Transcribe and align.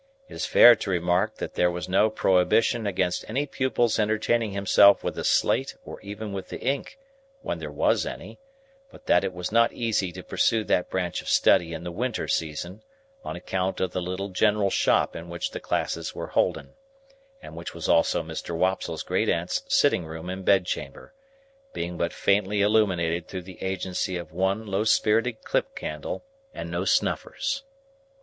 It 0.27 0.33
is 0.33 0.47
fair 0.47 0.75
to 0.77 0.89
remark 0.89 1.35
that 1.35 1.53
there 1.53 1.69
was 1.69 1.87
no 1.87 2.09
prohibition 2.09 2.87
against 2.87 3.23
any 3.29 3.45
pupil's 3.45 3.99
entertaining 3.99 4.51
himself 4.51 5.03
with 5.03 5.15
a 5.15 5.23
slate 5.23 5.75
or 5.85 6.01
even 6.01 6.33
with 6.33 6.49
the 6.49 6.59
ink 6.59 6.97
(when 7.43 7.59
there 7.59 7.69
was 7.69 8.03
any), 8.07 8.39
but 8.91 9.05
that 9.05 9.23
it 9.23 9.31
was 9.31 9.51
not 9.51 9.71
easy 9.73 10.11
to 10.13 10.23
pursue 10.23 10.63
that 10.63 10.89
branch 10.89 11.21
of 11.21 11.29
study 11.29 11.71
in 11.71 11.83
the 11.83 11.91
winter 11.91 12.27
season, 12.27 12.81
on 13.23 13.35
account 13.35 13.79
of 13.79 13.91
the 13.91 14.01
little 14.01 14.29
general 14.29 14.71
shop 14.71 15.15
in 15.15 15.29
which 15.29 15.51
the 15.51 15.59
classes 15.59 16.15
were 16.15 16.29
holden—and 16.33 17.55
which 17.55 17.75
was 17.75 17.87
also 17.87 18.23
Mr. 18.23 18.57
Wopsle's 18.57 19.03
great 19.03 19.29
aunt's 19.29 19.61
sitting 19.67 20.03
room 20.07 20.31
and 20.31 20.43
bedchamber—being 20.43 21.95
but 21.95 22.11
faintly 22.11 22.61
illuminated 22.63 23.27
through 23.27 23.43
the 23.43 23.61
agency 23.61 24.17
of 24.17 24.31
one 24.33 24.65
low 24.65 24.83
spirited 24.83 25.37
dip 25.51 25.75
candle 25.75 26.25
and 26.55 26.71
no 26.71 26.85
snuffers. 26.85 27.61